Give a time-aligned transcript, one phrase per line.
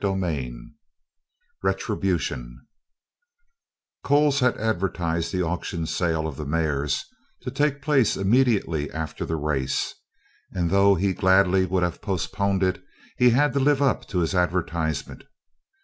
[0.03, 0.59] CHAPTER V
[1.61, 2.65] RETRIBUTION
[4.03, 7.05] Coles had advertised the auction sale of the mares
[7.43, 9.93] to take place immediately after the race
[10.53, 12.81] and though he would gladly have postponed it
[13.19, 15.23] he had to live up to his advertisement.